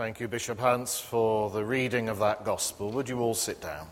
Thank 0.00 0.18
you, 0.18 0.28
Bishop 0.28 0.58
Hans, 0.58 0.98
for 0.98 1.50
the 1.50 1.62
reading 1.62 2.08
of 2.08 2.20
that 2.20 2.42
gospel. 2.42 2.90
Would 2.92 3.10
you 3.10 3.20
all 3.20 3.34
sit 3.34 3.60
down? 3.60 3.86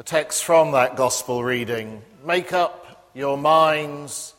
A 0.00 0.02
text 0.02 0.42
from 0.42 0.72
that 0.72 0.96
gospel 0.96 1.44
reading 1.44 2.02
Make 2.26 2.52
up 2.52 3.12
your 3.14 3.38
minds 3.38 4.34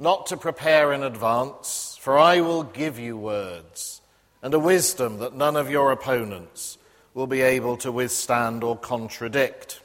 not 0.00 0.26
to 0.26 0.36
prepare 0.36 0.92
in 0.92 1.04
advance, 1.04 1.96
for 2.00 2.18
I 2.18 2.40
will 2.40 2.64
give 2.64 2.98
you 2.98 3.16
words 3.16 4.00
and 4.42 4.52
a 4.52 4.58
wisdom 4.58 5.18
that 5.18 5.32
none 5.32 5.54
of 5.54 5.70
your 5.70 5.92
opponents 5.92 6.76
will 7.14 7.26
be 7.26 7.42
able 7.42 7.76
to 7.78 7.92
withstand 7.92 8.64
or 8.64 8.76
contradict. 8.76 9.80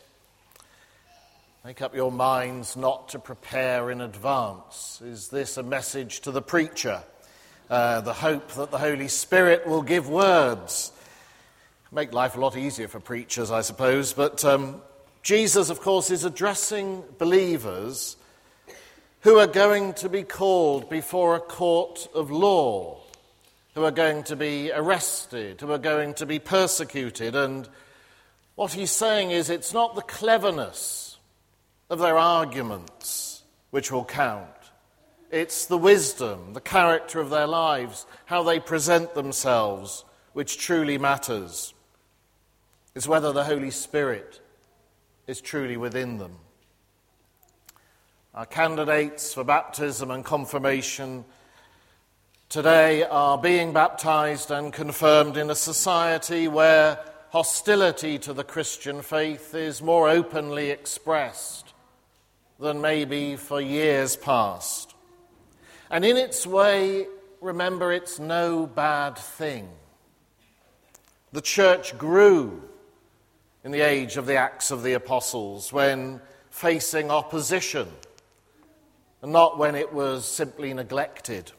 Make 1.65 1.81
up 1.81 1.93
your 1.93 2.11
minds 2.11 2.77
not 2.77 3.09
to 3.09 3.19
prepare 3.19 3.91
in 3.91 3.99
advance. 3.99 5.01
Is 5.03 5.27
this 5.27 5.57
a 5.57 5.63
message 5.63 6.21
to 6.21 6.31
the 6.31 6.41
preacher? 6.41 7.03
Uh, 7.69 7.99
the 7.99 8.13
hope 8.13 8.51
that 8.53 8.71
the 8.71 8.77
Holy 8.77 9.09
Spirit 9.09 9.67
will 9.67 9.81
give 9.81 10.07
words. 10.07 10.93
Make 11.91 12.13
life 12.13 12.37
a 12.37 12.39
lot 12.39 12.55
easier 12.55 12.87
for 12.87 13.01
preachers, 13.01 13.51
I 13.51 13.59
suppose. 13.59 14.13
But 14.13 14.45
um, 14.45 14.81
Jesus, 15.21 15.69
of 15.69 15.81
course, 15.81 16.09
is 16.09 16.23
addressing 16.23 17.03
believers 17.17 18.15
who 19.21 19.37
are 19.37 19.47
going 19.47 19.93
to 19.95 20.07
be 20.07 20.23
called 20.23 20.89
before 20.89 21.35
a 21.35 21.41
court 21.41 22.07
of 22.13 22.31
law 22.31 23.01
who 23.77 23.85
are 23.85 23.91
going 23.91 24.23
to 24.23 24.35
be 24.35 24.71
arrested, 24.73 25.61
who 25.61 25.71
are 25.71 25.77
going 25.77 26.11
to 26.11 26.25
be 26.25 26.39
persecuted. 26.39 27.35
And 27.35 27.69
what 28.55 28.73
he's 28.73 28.89
saying 28.89 29.29
is 29.29 29.51
it's 29.51 29.71
not 29.71 29.93
the 29.93 30.01
cleverness 30.01 31.19
of 31.87 31.99
their 31.99 32.17
arguments 32.17 33.43
which 33.69 33.91
will 33.91 34.03
count. 34.03 34.49
It's 35.29 35.67
the 35.67 35.77
wisdom, 35.77 36.53
the 36.53 36.59
character 36.59 37.19
of 37.19 37.29
their 37.29 37.45
lives, 37.45 38.07
how 38.25 38.41
they 38.41 38.59
present 38.59 39.13
themselves, 39.13 40.03
which 40.33 40.57
truly 40.57 40.97
matters. 40.97 41.75
It's 42.95 43.07
whether 43.07 43.31
the 43.31 43.43
Holy 43.43 43.69
Spirit 43.69 44.41
is 45.27 45.39
truly 45.39 45.77
within 45.77 46.17
them. 46.17 46.37
Our 48.33 48.47
candidates 48.47 49.35
for 49.35 49.43
baptism 49.43 50.09
and 50.09 50.25
confirmation 50.25 51.25
today 52.49 53.03
are 53.03 53.37
being 53.37 53.73
baptized 53.73 54.51
and 54.51 54.71
confirmed 54.71 55.35
in 55.35 55.49
a 55.49 55.55
society 55.55 56.47
where 56.47 56.97
hostility 57.29 58.17
to 58.17 58.31
the 58.31 58.43
Christian 58.43 59.01
faith 59.01 59.53
is 59.53 59.81
more 59.81 60.07
openly 60.07 60.69
expressed 60.69 61.73
than 62.57 62.79
maybe 62.79 63.35
for 63.35 63.59
years 63.59 64.15
past. 64.15 64.95
And 65.91 66.05
in 66.05 66.15
its 66.15 66.47
way, 66.47 67.07
remember, 67.41 67.91
it's 67.91 68.17
no 68.17 68.65
bad 68.65 69.17
thing. 69.17 69.67
The 71.33 71.41
church 71.41 71.97
grew 71.97 72.63
in 73.65 73.71
the 73.71 73.81
age 73.81 74.15
of 74.15 74.25
the 74.25 74.37
Acts 74.37 74.71
of 74.71 74.83
the 74.83 74.93
Apostles 74.93 75.73
when 75.73 76.21
facing 76.49 77.11
opposition, 77.11 77.89
and 79.21 79.33
not 79.33 79.57
when 79.57 79.75
it 79.75 79.91
was 79.91 80.25
simply 80.25 80.73
neglected. 80.73 81.51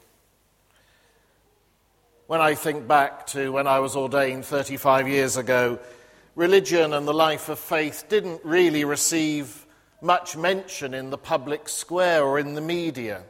When 2.28 2.42
I 2.42 2.56
think 2.56 2.86
back 2.86 3.26
to 3.28 3.50
when 3.52 3.66
I 3.66 3.78
was 3.80 3.96
ordained 3.96 4.44
35 4.44 5.08
years 5.08 5.38
ago, 5.38 5.78
religion 6.34 6.92
and 6.92 7.08
the 7.08 7.14
life 7.14 7.48
of 7.48 7.58
faith 7.58 8.04
didn't 8.10 8.44
really 8.44 8.84
receive 8.84 9.64
much 10.02 10.36
mention 10.36 10.92
in 10.92 11.08
the 11.08 11.16
public 11.16 11.70
square 11.70 12.22
or 12.22 12.38
in 12.38 12.52
the 12.52 12.60
media. 12.60 13.22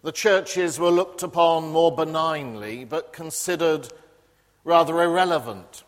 The 0.00 0.12
churches 0.12 0.78
were 0.78 0.90
looked 0.90 1.22
upon 1.22 1.72
more 1.72 1.94
benignly, 1.94 2.86
but 2.86 3.12
considered 3.12 3.86
rather 4.64 5.02
irrelevant. 5.02 5.84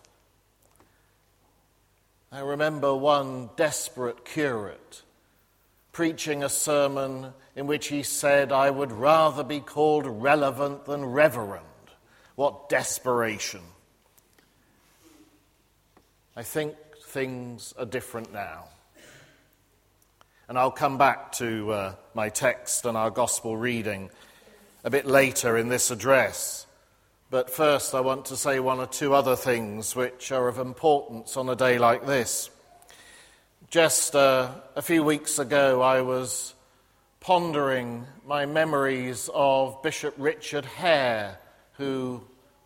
I 2.31 2.41
remember 2.41 2.95
one 2.95 3.49
desperate 3.57 4.27
curate 4.27 5.01
preaching 5.93 6.45
a 6.45 6.51
sermon 6.51 7.33
in 7.57 7.67
which 7.67 7.87
he 7.87 8.03
said, 8.03 8.53
I 8.53 8.69
would 8.69 8.93
rather 8.93 9.43
be 9.43 9.61
called 9.61 10.05
relevant 10.07 10.85
than 10.85 11.07
reverend. 11.07 11.65
What 12.39 12.69
desperation. 12.69 13.63
I 16.37 16.45
think 16.45 16.77
things 17.05 17.75
are 17.77 17.85
different 17.85 18.33
now. 18.33 18.67
And 20.49 20.57
I'll 20.57 20.71
come 20.71 20.99
back 20.99 21.33
to 21.33 21.73
uh, 21.73 21.95
my 22.15 22.29
text 22.29 22.85
and 22.85 22.97
our 22.97 23.11
gospel 23.11 23.57
reading 23.57 24.09
a 24.85 24.89
bit 24.89 25.05
later 25.05 25.57
in 25.57 25.69
this 25.69 25.91
address. 25.91 26.69
But 27.29 27.51
first, 27.51 27.93
I 27.93 28.03
want 28.03 28.27
to 28.27 28.37
say 28.37 28.61
one 28.61 28.79
or 28.79 28.87
two 28.87 29.15
other 29.15 29.35
things 29.35 29.97
which 29.97 30.31
are 30.31 30.47
of 30.47 30.59
importance 30.59 31.37
on 31.37 31.49
a 31.49 31.57
day 31.57 31.77
like 31.79 32.07
this. 32.07 32.51
Just 33.69 34.15
uh, 34.15 34.53
a 34.77 34.83
few 34.83 35.03
weeks 35.03 35.41
ago, 35.41 35.83
I 35.83 36.03
was 36.03 36.55
pondering 37.19 38.07
my 38.25 38.47
memories 38.47 39.29
of 39.35 39.83
Bishop 39.83 40.15
Richard 40.17 40.67
Hare 40.67 41.41
who 41.79 42.21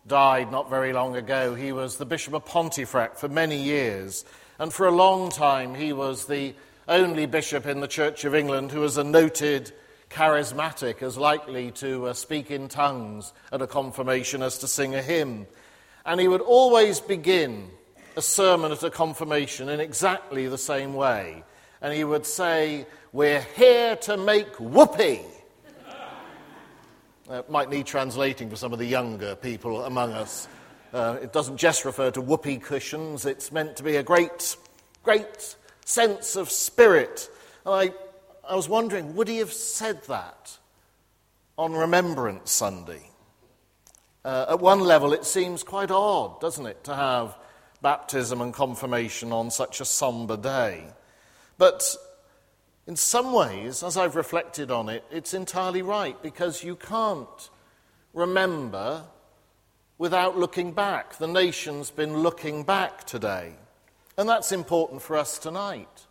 died 0.05 0.51
not 0.51 0.69
very 0.69 0.91
long 0.91 1.15
ago. 1.15 1.55
He 1.55 1.71
was 1.71 1.97
the 1.97 2.05
Bishop 2.05 2.33
of 2.33 2.45
Pontefract 2.45 3.17
for 3.17 3.29
many 3.29 3.61
years, 3.61 4.25
and 4.59 4.73
for 4.73 4.87
a 4.87 4.91
long 4.91 5.29
time 5.29 5.75
he 5.75 5.93
was 5.93 6.25
the 6.25 6.53
only 6.87 7.25
bishop 7.25 7.65
in 7.65 7.79
the 7.79 7.87
Church 7.87 8.25
of 8.25 8.35
England 8.35 8.71
who 8.71 8.81
was 8.81 8.97
a 8.97 9.03
noted 9.03 9.71
charismatic, 10.09 11.01
as 11.01 11.17
likely 11.17 11.71
to 11.71 12.07
uh, 12.07 12.13
speak 12.13 12.51
in 12.51 12.67
tongues 12.67 13.33
at 13.51 13.61
a 13.61 13.67
confirmation 13.67 14.43
as 14.43 14.57
to 14.59 14.67
sing 14.67 14.93
a 14.93 15.01
hymn. 15.01 15.47
And 16.05 16.19
he 16.19 16.27
would 16.27 16.41
always 16.41 16.99
begin 16.99 17.69
a 18.15 18.21
sermon 18.21 18.71
at 18.71 18.83
a 18.83 18.89
confirmation 18.89 19.69
in 19.69 19.79
exactly 19.79 20.47
the 20.47 20.57
same 20.57 20.93
way. 20.93 21.43
And 21.81 21.93
he 21.93 22.03
would 22.03 22.25
say, 22.25 22.85
We're 23.11 23.45
here 23.55 23.95
to 23.97 24.17
make 24.17 24.59
whoopee. 24.59 25.21
Uh, 27.29 27.41
might 27.47 27.69
need 27.69 27.85
translating 27.85 28.49
for 28.49 28.57
some 28.57 28.73
of 28.73 28.79
the 28.79 28.85
younger 28.85 29.33
people 29.35 29.85
among 29.85 30.11
us. 30.11 30.49
Uh, 30.93 31.17
it 31.21 31.31
doesn't 31.31 31.55
just 31.55 31.85
refer 31.85 32.11
to 32.11 32.19
whoopee 32.19 32.57
cushions, 32.57 33.25
it's 33.25 33.49
meant 33.49 33.77
to 33.77 33.83
be 33.83 33.95
a 33.95 34.03
great, 34.03 34.57
great 35.03 35.55
sense 35.85 36.35
of 36.35 36.51
spirit. 36.51 37.29
And 37.65 37.73
I, 37.73 37.93
I 38.47 38.55
was 38.57 38.67
wondering, 38.67 39.15
would 39.15 39.29
he 39.29 39.37
have 39.37 39.53
said 39.53 40.03
that 40.03 40.57
on 41.57 41.71
Remembrance 41.71 42.51
Sunday? 42.51 43.09
Uh, 44.25 44.47
at 44.49 44.59
one 44.59 44.81
level, 44.81 45.13
it 45.13 45.23
seems 45.23 45.63
quite 45.63 45.91
odd, 45.91 46.41
doesn't 46.41 46.65
it, 46.65 46.83
to 46.83 46.93
have 46.93 47.37
baptism 47.81 48.41
and 48.41 48.53
confirmation 48.53 49.31
on 49.31 49.49
such 49.49 49.79
a 49.79 49.85
somber 49.85 50.35
day. 50.35 50.83
But 51.57 51.95
in 52.85 52.95
some 52.95 53.31
ways, 53.31 53.81
as 53.81 53.95
I've 53.95 54.15
reflected 54.15 54.69
on 54.69 54.89
it, 54.89 55.03
it's 55.09 55.33
entirely 55.33 55.81
right 55.81 56.21
because 56.21 56.63
you 56.63 56.75
can't 56.75 57.49
remember 58.13 59.03
without 59.97 60.37
looking 60.37 60.73
back. 60.73 61.17
The 61.17 61.27
nation's 61.27 61.91
been 61.91 62.17
looking 62.17 62.63
back 62.63 63.05
today, 63.05 63.53
and 64.17 64.27
that's 64.27 64.51
important 64.51 65.01
for 65.01 65.15
us 65.15 65.39
tonight. 65.39 66.07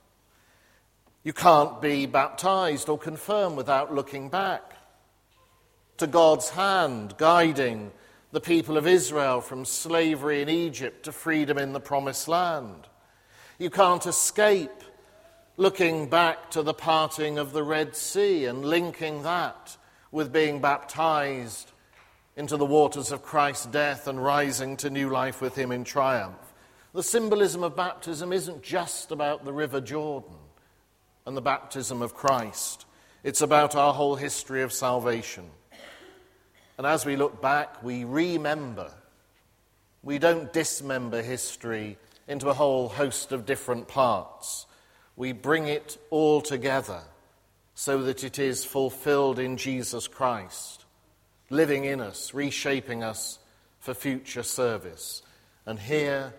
You 1.24 1.34
can't 1.34 1.80
be 1.80 2.06
baptized 2.06 2.88
or 2.88 2.98
confirmed 2.98 3.56
without 3.56 3.94
looking 3.94 4.28
back 4.28 4.72
to 5.98 6.06
God's 6.06 6.50
hand 6.50 7.14
guiding 7.18 7.92
the 8.32 8.40
people 8.40 8.78
of 8.78 8.86
Israel 8.86 9.42
from 9.42 9.66
slavery 9.66 10.40
in 10.40 10.48
Egypt 10.48 11.04
to 11.04 11.12
freedom 11.12 11.58
in 11.58 11.74
the 11.74 11.80
promised 11.80 12.28
land. 12.28 12.88
You 13.58 13.68
can't 13.68 14.06
escape 14.06 14.82
looking 15.62 16.08
back 16.08 16.50
to 16.50 16.60
the 16.60 16.74
parting 16.74 17.38
of 17.38 17.52
the 17.52 17.62
Red 17.62 17.94
Sea 17.94 18.46
and 18.46 18.64
linking 18.64 19.22
that 19.22 19.76
with 20.10 20.32
being 20.32 20.60
baptized 20.60 21.70
into 22.36 22.56
the 22.56 22.66
waters 22.66 23.12
of 23.12 23.22
Christ's 23.22 23.66
death 23.66 24.08
and 24.08 24.20
rising 24.20 24.76
to 24.78 24.90
new 24.90 25.08
life 25.08 25.40
with 25.40 25.54
him 25.54 25.70
in 25.70 25.84
triumph. 25.84 26.52
The 26.94 27.02
symbolism 27.04 27.62
of 27.62 27.76
baptism 27.76 28.32
isn't 28.32 28.64
just 28.64 29.12
about 29.12 29.44
the 29.44 29.52
River 29.52 29.80
Jordan 29.80 30.34
and 31.26 31.36
the 31.36 31.40
baptism 31.40 32.02
of 32.02 32.12
Christ, 32.12 32.84
it's 33.22 33.40
about 33.40 33.76
our 33.76 33.94
whole 33.94 34.16
history 34.16 34.62
of 34.62 34.72
salvation. 34.72 35.48
And 36.76 36.84
as 36.84 37.06
we 37.06 37.14
look 37.14 37.40
back, 37.40 37.84
we 37.84 38.02
remember. 38.02 38.90
We 40.02 40.18
don't 40.18 40.52
dismember 40.52 41.22
history 41.22 41.98
into 42.26 42.48
a 42.48 42.54
whole 42.54 42.88
host 42.88 43.30
of 43.30 43.46
different 43.46 43.86
parts 43.86 44.66
we 45.16 45.32
bring 45.32 45.66
it 45.66 45.98
all 46.10 46.40
together 46.40 47.00
so 47.74 48.02
that 48.02 48.24
it 48.24 48.38
is 48.38 48.64
fulfilled 48.64 49.38
in 49.38 49.56
Jesus 49.56 50.08
Christ, 50.08 50.84
living 51.50 51.84
in 51.84 52.00
us, 52.00 52.34
reshaping 52.34 53.02
us 53.02 53.38
for 53.80 53.94
future 53.94 54.42
service. 54.42 55.22
And 55.66 55.78
here 55.78 56.34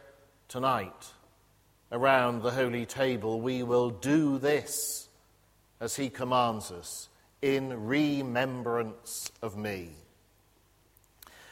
tonight, 0.48 1.12
around 1.92 2.42
the 2.42 2.52
holy 2.52 2.86
table, 2.86 3.42
we 3.42 3.64
will 3.64 3.90
do 3.90 4.38
this 4.38 5.08
as 5.80 5.96
he 5.96 6.10
commands 6.10 6.72
us 6.72 7.10
in 7.42 7.86
remembrance 7.86 9.32
of 9.42 9.58
me. 9.58 9.90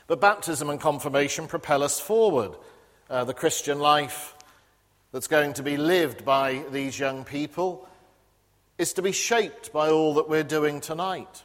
But 0.08 0.22
baptism 0.22 0.70
and 0.70 0.80
confirmation 0.80 1.48
propel 1.48 1.84
us 1.84 2.00
forward. 2.00 2.52
Uh, 3.10 3.26
the 3.26 3.34
Christian 3.34 3.80
life 3.80 4.36
that's 5.12 5.28
going 5.28 5.54
to 5.54 5.64
be 5.64 5.78
lived 5.78 6.24
by 6.24 6.64
these 6.72 6.98
young 6.98 7.24
people 7.24 7.88
is 8.78 8.94
to 8.94 9.02
be 9.02 9.12
shaped 9.12 9.74
by 9.74 9.90
all 9.90 10.16
that 10.16 10.30
we're 10.30 10.44
doing 10.44 10.80
tonight. 10.80 11.44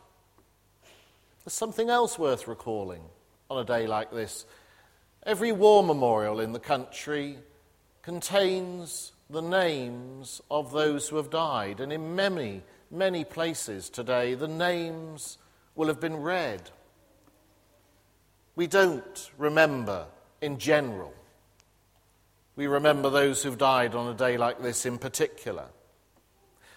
There's 1.45 1.53
something 1.53 1.91
else 1.91 2.19
worth 2.19 2.49
recalling 2.49 3.03
on 3.51 3.59
a 3.59 3.65
day 3.65 3.87
like 3.87 4.11
this. 4.11 4.47
Every 5.25 5.53
war 5.53 5.83
memorial 5.83 6.41
in 6.41 6.53
the 6.53 6.61
country 6.61 7.39
contains 8.03 9.13
the 9.29 9.43
names 9.43 10.41
of 10.51 10.71
those 10.71 11.09
who 11.09 11.17
have 11.17 11.31
died, 11.31 11.81
and 11.81 11.93
in 11.93 12.15
many, 12.15 12.63
many 12.91 13.25
places 13.25 13.91
today, 13.91 14.35
the 14.35 14.49
names 14.49 15.39
will 15.75 15.89
have 15.89 16.01
been 16.01 16.17
read. 16.17 16.71
We 18.55 18.69
don't 18.69 19.31
remember 19.37 20.07
in 20.41 20.59
general. 20.59 21.13
We 22.57 22.67
remember 22.67 23.11
those 23.11 23.43
who've 23.43 23.59
died 23.59 23.95
on 23.95 24.09
a 24.09 24.17
day 24.17 24.39
like 24.39 24.63
this 24.63 24.87
in 24.87 24.97
particular. 24.97 25.67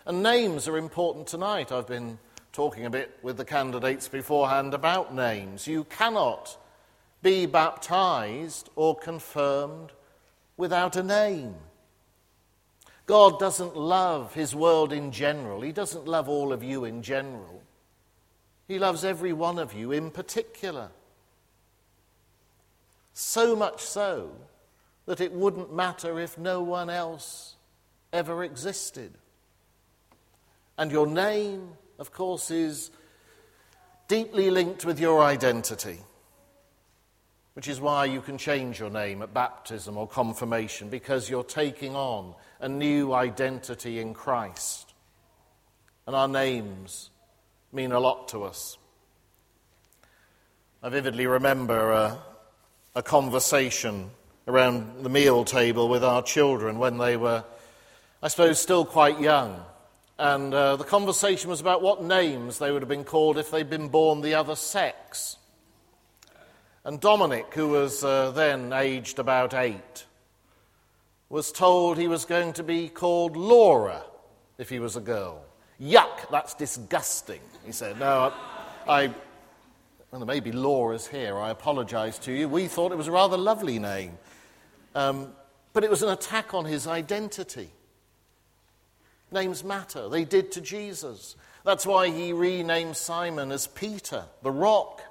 And 0.05 0.21
names 0.21 0.67
are 0.67 0.77
important 0.77 1.27
tonight. 1.27 1.71
I've 1.71 1.87
been 1.87 2.19
talking 2.51 2.85
a 2.85 2.89
bit 2.89 3.17
with 3.21 3.37
the 3.37 3.45
candidates 3.45 4.09
beforehand 4.09 4.73
about 4.73 5.15
names. 5.15 5.67
You 5.67 5.85
cannot 5.85 6.57
be 7.21 7.45
baptized 7.45 8.69
or 8.75 8.93
confirmed 8.93 9.91
without 10.57 10.97
a 10.97 11.03
name. 11.03 11.55
God 13.05 13.39
doesn't 13.39 13.77
love 13.77 14.33
his 14.33 14.53
world 14.53 14.91
in 14.91 15.11
general, 15.11 15.61
he 15.61 15.71
doesn't 15.71 16.07
love 16.07 16.27
all 16.29 16.53
of 16.53 16.61
you 16.61 16.83
in 16.85 17.01
general. 17.01 17.63
He 18.67 18.77
loves 18.77 19.03
every 19.03 19.33
one 19.33 19.57
of 19.57 19.73
you 19.73 19.91
in 19.91 20.11
particular. 20.11 20.91
So 23.13 23.55
much 23.55 23.81
so 23.81 24.31
that 25.09 25.19
it 25.19 25.33
wouldn't 25.33 25.73
matter 25.73 26.19
if 26.19 26.37
no 26.37 26.61
one 26.61 26.87
else 26.87 27.55
ever 28.13 28.43
existed. 28.43 29.11
And 30.77 30.91
your 30.91 31.07
name, 31.07 31.71
of 31.97 32.11
course, 32.11 32.51
is 32.51 32.91
deeply 34.07 34.51
linked 34.51 34.85
with 34.85 34.99
your 34.99 35.23
identity, 35.23 35.97
which 37.55 37.67
is 37.67 37.81
why 37.81 38.05
you 38.05 38.21
can 38.21 38.37
change 38.37 38.79
your 38.79 38.91
name 38.91 39.23
at 39.23 39.33
baptism 39.33 39.97
or 39.97 40.07
confirmation, 40.07 40.89
because 40.89 41.27
you're 41.27 41.43
taking 41.43 41.95
on 41.95 42.35
a 42.59 42.69
new 42.69 43.11
identity 43.11 43.97
in 43.97 44.13
Christ. 44.13 44.93
And 46.05 46.15
our 46.15 46.27
names 46.27 47.09
mean 47.73 47.93
a 47.93 47.99
lot 47.99 48.27
to 48.27 48.43
us. 48.43 48.77
I 50.83 50.89
vividly 50.89 51.25
remember 51.25 51.93
a, 51.93 52.19
a 52.93 53.01
conversation 53.01 54.11
around 54.49 55.03
the 55.03 55.09
meal 55.09 55.45
table 55.45 55.87
with 55.87 56.03
our 56.03 56.23
children 56.23 56.79
when 56.79 56.97
they 56.97 57.15
were, 57.15 57.43
I 58.21 58.29
suppose, 58.29 58.59
still 58.59 58.83
quite 58.83 59.19
young. 59.19 59.63
And 60.17 60.51
uh, 60.53 60.75
the 60.75 60.83
conversation 60.83 61.51
was 61.51 61.61
about 61.61 61.83
what 61.83 62.03
names 62.03 62.57
they 62.57 62.71
would 62.71 62.81
have 62.81 62.89
been 62.89 63.03
called 63.03 63.37
if 63.37 63.51
they'd 63.51 63.69
been 63.69 63.89
born 63.89 64.21
the 64.21 64.33
other 64.33 64.55
sex. 64.55 65.37
And 66.83 66.99
Dominic, 66.99 67.53
who 67.53 67.69
was 67.69 68.03
uh, 68.03 68.31
then 68.31 68.73
aged 68.73 69.19
about 69.19 69.53
eight, 69.53 70.05
was 71.29 71.51
told 71.51 71.99
he 71.99 72.07
was 72.07 72.25
going 72.25 72.53
to 72.53 72.63
be 72.63 72.89
called 72.89 73.37
Laura 73.37 74.03
if 74.57 74.67
he 74.67 74.79
was 74.79 74.95
a 74.95 75.01
girl. 75.01 75.43
Yuck, 75.79 76.29
that's 76.31 76.55
disgusting, 76.55 77.41
he 77.63 77.71
said. 77.71 77.99
No, 77.99 78.33
I, 78.87 79.03
I 79.03 79.07
well, 80.11 80.19
there 80.19 80.25
may 80.25 80.39
be 80.39 80.51
Laura's 80.51 81.05
here. 81.05 81.37
I 81.37 81.51
apologize 81.51 82.17
to 82.19 82.31
you. 82.31 82.49
We 82.49 82.67
thought 82.67 82.91
it 82.91 82.97
was 82.97 83.07
a 83.07 83.11
rather 83.11 83.37
lovely 83.37 83.77
name. 83.77 84.17
Um, 84.95 85.33
but 85.73 85.83
it 85.83 85.89
was 85.89 86.03
an 86.03 86.09
attack 86.09 86.53
on 86.53 86.65
his 86.65 86.87
identity. 86.87 87.69
Names 89.31 89.63
matter. 89.63 90.09
They 90.09 90.25
did 90.25 90.51
to 90.53 90.61
Jesus. 90.61 91.35
That's 91.63 91.85
why 91.85 92.09
he 92.09 92.33
renamed 92.33 92.97
Simon 92.97 93.51
as 93.51 93.67
Peter, 93.67 94.25
the 94.41 94.51
rock, 94.51 95.01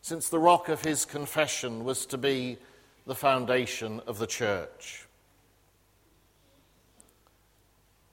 since 0.00 0.28
the 0.28 0.38
rock 0.38 0.68
of 0.68 0.82
his 0.82 1.04
confession 1.04 1.84
was 1.84 2.06
to 2.06 2.18
be 2.18 2.58
the 3.06 3.14
foundation 3.14 4.00
of 4.06 4.18
the 4.18 4.26
church. 4.26 5.06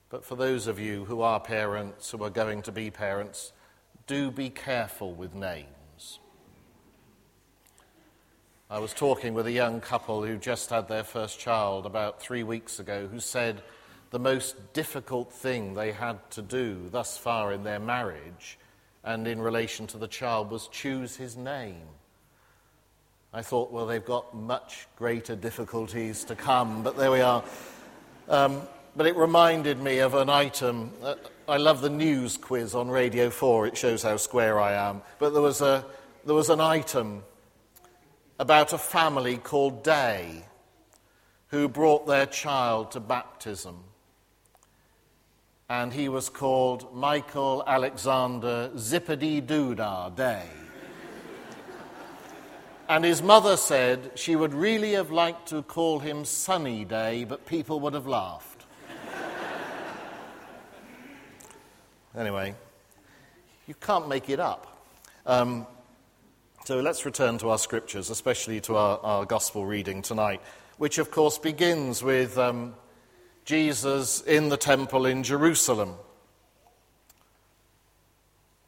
But 0.08 0.24
for 0.24 0.36
those 0.36 0.66
of 0.66 0.78
you 0.78 1.04
who 1.04 1.20
are 1.20 1.38
parents, 1.40 2.10
who 2.10 2.22
are 2.24 2.30
going 2.30 2.62
to 2.62 2.72
be 2.72 2.90
parents, 2.90 3.52
do 4.06 4.30
be 4.30 4.50
careful 4.50 5.12
with 5.12 5.34
names. 5.34 5.75
I 8.68 8.80
was 8.80 8.92
talking 8.92 9.32
with 9.32 9.46
a 9.46 9.52
young 9.52 9.80
couple 9.80 10.24
who 10.24 10.38
just 10.38 10.70
had 10.70 10.88
their 10.88 11.04
first 11.04 11.38
child 11.38 11.86
about 11.86 12.20
three 12.20 12.42
weeks 12.42 12.80
ago 12.80 13.06
who 13.06 13.20
said, 13.20 13.62
the 14.10 14.18
most 14.18 14.72
difficult 14.72 15.32
thing 15.32 15.74
they 15.74 15.92
had 15.92 16.18
to 16.32 16.42
do 16.42 16.88
thus 16.90 17.16
far 17.16 17.52
in 17.52 17.62
their 17.62 17.78
marriage 17.78 18.58
and 19.04 19.28
in 19.28 19.40
relation 19.40 19.86
to 19.86 19.98
the 19.98 20.08
child 20.08 20.50
was 20.50 20.66
choose 20.66 21.14
his 21.14 21.36
name. 21.36 21.86
I 23.32 23.42
thought, 23.42 23.70
well, 23.70 23.86
they've 23.86 24.04
got 24.04 24.34
much 24.34 24.88
greater 24.96 25.36
difficulties 25.36 26.24
to 26.24 26.34
come, 26.34 26.82
but 26.82 26.96
there 26.96 27.12
we 27.12 27.20
are. 27.20 27.44
Um, 28.28 28.62
but 28.96 29.06
it 29.06 29.14
reminded 29.14 29.80
me 29.80 30.00
of 30.00 30.14
an 30.14 30.28
item. 30.28 30.90
Uh, 31.04 31.14
I 31.48 31.58
love 31.58 31.82
the 31.82 31.90
news 31.90 32.36
quiz 32.36 32.74
on 32.74 32.88
Radio 32.88 33.30
4, 33.30 33.68
it 33.68 33.76
shows 33.76 34.02
how 34.02 34.16
square 34.16 34.58
I 34.58 34.72
am. 34.72 35.02
But 35.20 35.34
there 35.34 35.42
was, 35.42 35.60
a, 35.60 35.84
there 36.24 36.34
was 36.34 36.50
an 36.50 36.60
item 36.60 37.22
about 38.38 38.72
a 38.72 38.78
family 38.78 39.36
called 39.36 39.82
Day 39.82 40.44
who 41.48 41.68
brought 41.68 42.06
their 42.06 42.26
child 42.26 42.92
to 42.92 43.00
baptism 43.00 43.84
and 45.68 45.92
he 45.92 46.08
was 46.08 46.28
called 46.28 46.94
Michael 46.94 47.64
Alexander 47.66 48.70
Zippity 48.76 49.44
Doodah 49.44 50.14
Day. 50.14 50.44
and 52.88 53.04
his 53.04 53.20
mother 53.20 53.56
said 53.56 54.12
she 54.14 54.36
would 54.36 54.54
really 54.54 54.92
have 54.92 55.10
liked 55.10 55.48
to 55.48 55.62
call 55.62 55.98
him 55.98 56.24
Sunny 56.24 56.84
Day, 56.84 57.24
but 57.24 57.46
people 57.46 57.80
would 57.80 57.94
have 57.94 58.06
laughed. 58.06 58.64
anyway, 62.16 62.54
you 63.66 63.74
can't 63.74 64.08
make 64.08 64.30
it 64.30 64.38
up. 64.38 64.84
Um, 65.26 65.66
so 66.66 66.80
let's 66.80 67.04
return 67.04 67.38
to 67.38 67.50
our 67.50 67.58
scriptures, 67.58 68.10
especially 68.10 68.60
to 68.62 68.74
our, 68.74 68.98
our 68.98 69.24
gospel 69.24 69.64
reading 69.64 70.02
tonight, 70.02 70.42
which 70.78 70.98
of 70.98 71.12
course 71.12 71.38
begins 71.38 72.02
with. 72.02 72.36
Um, 72.36 72.74
Jesus 73.44 74.22
in 74.22 74.48
the 74.48 74.56
temple 74.56 75.06
in 75.06 75.22
Jerusalem. 75.22 75.94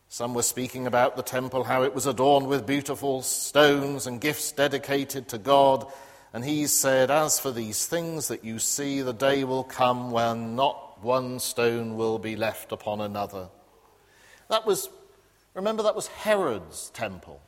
Some 0.09 0.33
were 0.33 0.45
speaking 0.45 0.87
about 0.87 1.17
the 1.17 1.25
temple, 1.25 1.65
how 1.65 1.83
it 1.83 1.93
was 1.93 2.07
adorned 2.07 2.47
with 2.47 2.65
beautiful 2.65 3.21
stones 3.23 4.07
and 4.07 4.21
gifts 4.21 4.53
dedicated 4.53 5.27
to 5.31 5.39
God. 5.39 5.91
And 6.33 6.45
he 6.45 6.69
said, 6.69 7.11
As 7.11 7.41
for 7.41 7.51
these 7.51 7.87
things 7.87 8.29
that 8.29 8.45
you 8.45 8.61
see, 8.61 9.03
the 9.03 9.13
day 9.13 9.43
will 9.43 9.65
come 9.65 10.13
when 10.13 10.55
not 10.55 11.03
one 11.03 11.41
stone 11.41 11.97
will 11.97 12.21
be 12.21 12.37
left 12.37 12.71
upon 12.71 13.01
another. 13.01 13.49
That 14.49 14.65
was, 14.65 14.89
remember, 15.55 15.83
that 15.83 15.97
was 15.97 16.07
Herod's 16.07 16.91
temple. 16.91 17.43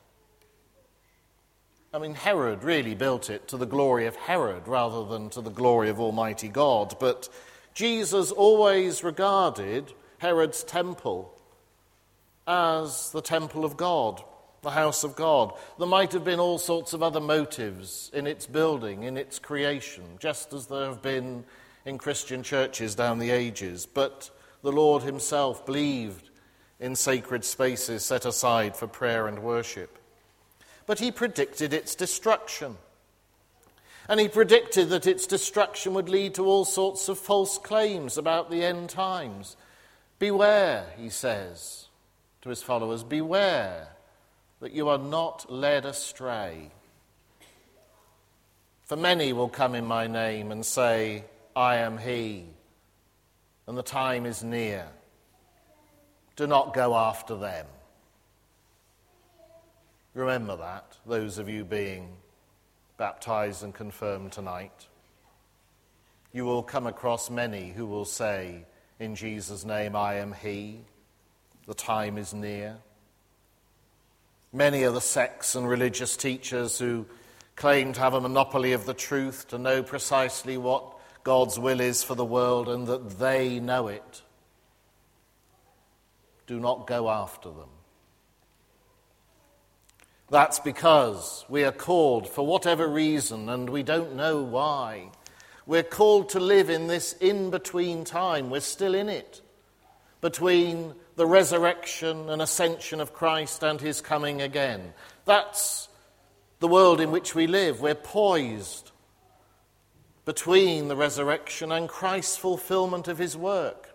I 1.93 1.99
mean, 1.99 2.15
Herod 2.15 2.63
really 2.63 2.95
built 2.95 3.31
it 3.31 3.49
to 3.49 3.57
the 3.57 3.67
glory 3.67 4.07
of 4.07 4.15
Herod 4.15 4.69
rather 4.69 5.05
than 5.05 5.29
to 5.31 5.41
the 5.41 5.51
glory 5.51 5.89
of 5.89 5.99
Almighty 5.99 6.47
God. 6.47 6.95
But 7.01 7.29
Jesus 7.75 8.31
always 8.31 9.03
regarded 9.03 9.93
Herod's 10.19 10.63
temple 10.63 11.37
as 12.47 13.11
the 13.11 13.21
temple 13.21 13.65
of 13.65 13.77
God, 13.77 14.23
the 14.63 14.71
house 14.71 15.03
of 15.03 15.17
God. 15.17 15.53
There 15.81 15.89
might 15.89 16.13
have 16.13 16.25
been 16.25 16.39
all 16.39 16.59
sorts 16.59 16.93
of 16.93 17.03
other 17.03 17.21
motives 17.21 18.09
in 18.15 18.29
its 18.29 18.47
building, 18.47 19.03
in 19.03 19.17
its 19.17 19.41
creation, 19.41 20.05
just 20.21 20.53
as 20.53 20.67
there 20.69 20.87
have 20.87 21.03
been 21.03 21.43
in 21.85 21.99
Christian 21.99 22.45
churches 22.45 22.95
down 22.95 23.19
the 23.19 23.31
ages. 23.31 23.85
But 23.85 24.31
the 24.63 24.71
Lord 24.71 25.03
Himself 25.03 25.67
believed 25.67 26.31
in 26.79 26.95
sacred 26.95 27.45
spaces 27.45 28.05
set 28.05 28.27
aside 28.27 28.77
for 28.77 28.87
prayer 28.87 29.27
and 29.27 29.41
worship 29.41 30.00
but 30.91 30.99
he 30.99 31.13
predicted 31.13 31.73
its 31.73 31.95
destruction. 31.95 32.77
And 34.09 34.19
he 34.19 34.27
predicted 34.27 34.89
that 34.89 35.07
its 35.07 35.25
destruction 35.25 35.95
would 35.95 36.09
lead 36.09 36.35
to 36.35 36.45
all 36.45 36.65
sorts 36.65 37.09
of 37.09 37.17
false 37.17 37.59
claims 37.59 38.19
about 38.19 38.51
the 38.51 38.65
end 38.65 38.91
times. 38.91 39.57
Beware, 40.19 40.87
he 40.99 41.09
says 41.09 41.87
to 42.43 42.49
his 42.49 42.61
followers, 42.61 43.05
beware 43.05 43.87
that 44.59 44.73
you 44.73 44.89
are 44.89 44.99
not 44.99 45.49
led 45.49 45.85
astray. 45.85 46.73
For 48.83 48.97
many 48.97 49.33
will 49.33 49.49
come 49.49 49.77
in 49.77 49.87
my 49.87 50.09
name 50.09 50.51
and 50.51 50.67
say, 50.67 51.23
I 51.55 51.77
am 51.77 51.99
He, 51.99 52.47
and 53.69 53.79
the 53.79 53.85
time 53.85 54.27
is 54.27 54.43
near. 54.43 54.89
Do 56.35 56.49
not 56.49 56.75
go 56.75 56.97
after 56.97 57.37
them. 57.37 57.67
Remember 60.15 60.57
that, 60.57 60.97
those 61.07 61.39
of 61.39 61.49
you 61.49 61.65
being 61.65 62.17
baptized 62.97 63.63
and 63.63 63.73
confirmed 63.73 64.33
tonight. 64.33 64.89
You 66.33 66.45
will 66.45 66.63
come 66.63 66.87
across 66.87 67.31
many 67.31 67.71
who 67.71 67.87
will 67.87 68.05
say, 68.05 68.67
In 68.99 69.15
Jesus' 69.15 69.65
name, 69.65 69.97
I 69.97 70.15
am 70.15 70.33
He. 70.33 70.81
The 71.67 71.75
time 71.75 72.19
is 72.19 72.35
near. 72.35 72.79
Many 74.53 74.83
are 74.83 74.91
the 74.91 75.01
sects 75.01 75.55
and 75.55 75.69
religious 75.69 76.17
teachers 76.17 76.79
who 76.79 77.07
claim 77.55 77.93
to 77.93 78.01
have 78.01 78.15
a 78.15 78.21
monopoly 78.21 78.73
of 78.73 78.87
the 78.87 78.95
truth, 78.95 79.49
to 79.49 79.59
know 79.59 79.83
precisely 79.83 80.57
what 80.57 80.97
God's 81.23 81.59
will 81.59 81.81
is 81.81 82.03
for 82.03 82.17
the 82.17 82.25
world, 82.25 82.69
and 82.69 82.87
that 82.89 83.19
they 83.19 83.61
know 83.61 83.87
it. 83.89 84.23
Do 86.47 86.59
not 86.59 86.87
go 86.87 87.09
after 87.09 87.49
them. 87.49 87.69
That's 90.31 90.61
because 90.61 91.45
we 91.49 91.65
are 91.65 91.73
called, 91.73 92.29
for 92.29 92.47
whatever 92.47 92.87
reason, 92.87 93.49
and 93.49 93.69
we 93.69 93.83
don't 93.83 94.15
know 94.15 94.43
why, 94.43 95.11
we're 95.67 95.83
called 95.83 96.31
to 96.31 96.41
live 96.41 96.71
in 96.71 96.87
this 96.87 97.15
in 97.15 97.51
between 97.51 98.05
time. 98.05 98.49
We're 98.49 98.61
still 98.61 98.95
in 98.95 99.09
it 99.09 99.43
between 100.21 100.95
the 101.17 101.27
resurrection 101.27 102.31
and 102.31 102.41
ascension 102.41 103.01
of 103.01 103.13
Christ 103.13 103.63
and 103.63 103.81
his 103.81 104.01
coming 104.01 104.41
again. 104.41 104.93
That's 105.25 105.89
the 106.61 106.69
world 106.69 107.01
in 107.01 107.11
which 107.11 107.35
we 107.35 107.47
live. 107.47 107.81
We're 107.81 107.95
poised 107.95 108.93
between 110.25 110.89
the 110.89 110.97
resurrection 110.97 111.73
and 111.73 111.89
Christ's 111.89 112.37
fulfillment 112.37 113.09
of 113.09 113.19
his 113.19 113.37
work. 113.37 113.90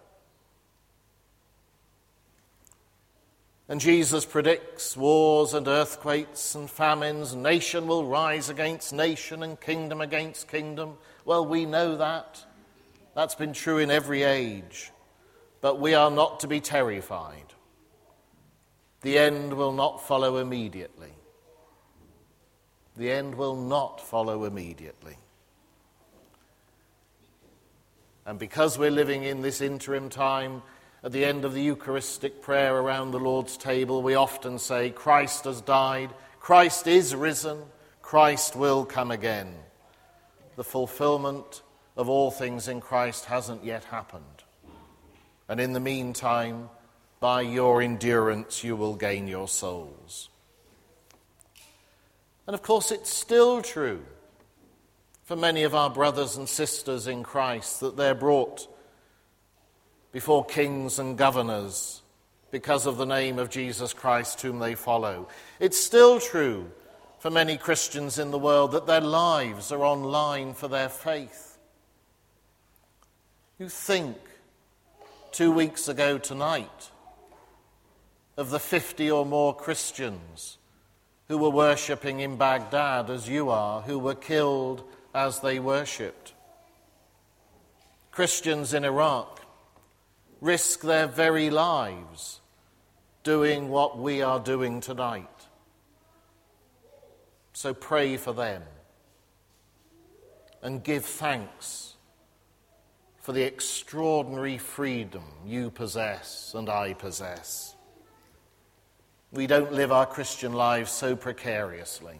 And 3.67 3.79
Jesus 3.79 4.25
predicts 4.25 4.95
wars 4.95 5.53
and 5.53 5.67
earthquakes 5.67 6.53
and 6.55 6.69
famines. 6.69 7.35
Nation 7.35 7.87
will 7.87 8.05
rise 8.05 8.49
against 8.49 8.93
nation 8.93 9.41
and 9.41 9.59
kingdom 9.59 10.01
against 10.01 10.47
kingdom. 10.47 10.97
Well, 11.25 11.45
we 11.45 11.65
know 11.65 11.97
that. 11.97 12.45
That's 13.15 13.35
been 13.35 13.53
true 13.53 13.79
in 13.79 13.89
every 13.89 14.23
age 14.23 14.91
but 15.65 15.79
we 15.79 15.95
are 15.95 16.11
not 16.11 16.41
to 16.41 16.47
be 16.47 16.59
terrified. 16.59 17.55
The 19.01 19.17
end 19.17 19.51
will 19.51 19.71
not 19.71 20.05
follow 20.05 20.37
immediately. 20.37 21.09
The 22.95 23.11
end 23.11 23.33
will 23.33 23.55
not 23.55 23.99
follow 23.99 24.43
immediately. 24.43 25.17
And 28.27 28.37
because 28.37 28.77
we're 28.77 28.91
living 28.91 29.23
in 29.23 29.41
this 29.41 29.59
interim 29.59 30.09
time, 30.09 30.61
at 31.05 31.11
the 31.11 31.23
end 31.23 31.45
of 31.45 31.53
the 31.53 31.61
Eucharistic 31.61 32.41
prayer 32.41 32.75
around 32.75 33.11
the 33.11 33.19
Lord's 33.19 33.57
table, 33.57 34.01
we 34.01 34.15
often 34.15 34.57
say, 34.57 34.89
Christ 34.89 35.45
has 35.45 35.61
died, 35.61 36.09
Christ 36.39 36.87
is 36.87 37.13
risen, 37.13 37.59
Christ 38.01 38.55
will 38.55 38.85
come 38.85 39.11
again. 39.11 39.53
The 40.55 40.63
fulfillment 40.63 41.61
of 41.95 42.09
all 42.09 42.31
things 42.31 42.67
in 42.67 42.81
Christ 42.81 43.25
hasn't 43.25 43.63
yet 43.63 43.83
happened. 43.83 44.23
And 45.47 45.59
in 45.59 45.73
the 45.73 45.79
meantime, 45.79 46.69
by 47.19 47.41
your 47.41 47.83
endurance, 47.83 48.63
you 48.63 48.75
will 48.75 48.95
gain 48.95 49.27
your 49.27 49.47
souls. 49.47 50.29
And 52.47 52.55
of 52.55 52.63
course, 52.63 52.89
it's 52.89 53.11
still 53.11 53.61
true 53.61 54.03
for 55.23 55.35
many 55.35 55.61
of 55.61 55.75
our 55.75 55.91
brothers 55.91 56.35
and 56.35 56.49
sisters 56.49 57.05
in 57.05 57.21
Christ 57.21 57.79
that 57.81 57.95
they're 57.95 58.15
brought 58.15 58.67
before 60.15 60.45
kings 60.45 60.97
and 60.97 61.17
governors 61.17 62.01
because 62.49 62.85
of 62.85 62.95
the 62.95 63.05
name 63.05 63.37
of 63.37 63.49
Jesus 63.49 63.91
Christ, 63.91 64.41
whom 64.41 64.59
they 64.59 64.73
follow. 64.73 65.27
It's 65.59 65.77
still 65.77 66.21
true 66.21 66.71
for 67.19 67.29
many 67.29 67.57
Christians 67.57 68.17
in 68.17 68.31
the 68.31 68.39
world 68.39 68.71
that 68.71 68.87
their 68.87 69.01
lives 69.01 69.73
are 69.73 69.83
on 69.83 70.03
line 70.03 70.53
for 70.53 70.69
their 70.69 70.87
faith. 70.87 71.57
You 73.59 73.67
think 73.67 74.15
two 75.33 75.51
weeks 75.51 75.89
ago 75.89 76.17
tonight 76.17 76.91
of 78.37 78.51
the 78.51 78.59
50 78.59 79.11
or 79.11 79.25
more 79.25 79.53
Christians 79.53 80.57
who 81.27 81.37
were 81.37 81.49
worshipping 81.49 82.21
in 82.21 82.37
Baghdad 82.37 83.09
as 83.09 83.27
you 83.27 83.49
are, 83.49 83.81
who 83.81 83.99
were 83.99 84.15
killed 84.15 84.81
as 85.13 85.41
they 85.41 85.59
worshipped. 85.59 86.31
Christians 88.11 88.73
in 88.73 88.85
Iraq 88.85 89.41
risk 90.45 90.81
their 90.81 91.07
very 91.07 91.49
lives 91.49 92.39
doing 93.23 93.69
what 93.69 93.97
we 93.97 94.21
are 94.21 94.39
doing 94.39 94.79
tonight. 94.79 95.27
So 97.53 97.73
pray 97.73 98.15
for 98.17 98.31
them 98.31 98.61
and 100.61 100.83
give 100.83 101.03
thanks 101.03 101.95
for 103.21 103.31
the 103.33 103.41
extraordinary 103.41 104.59
freedom 104.59 105.23
you 105.47 105.71
possess 105.71 106.53
and 106.55 106.69
I 106.69 106.93
possess. 106.93 107.75
We 109.31 109.47
don't 109.47 109.73
live 109.73 109.91
our 109.91 110.05
Christian 110.05 110.53
lives 110.53 110.91
so 110.91 111.15
precariously. 111.15 112.19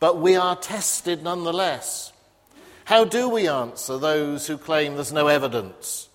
But 0.00 0.20
we 0.20 0.36
are 0.36 0.54
tested 0.54 1.22
nonetheless. 1.22 2.12
How 2.84 3.06
do 3.06 3.30
we 3.30 3.48
answer 3.48 3.96
those 3.96 4.46
who 4.46 4.58
claim 4.58 4.96
there's 4.96 5.14
no 5.14 5.28
evidence 5.28 6.10